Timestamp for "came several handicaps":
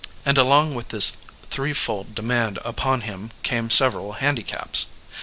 3.43-4.87